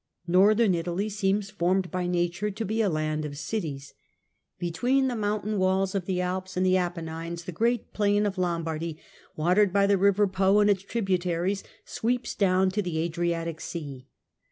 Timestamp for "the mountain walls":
5.07-5.93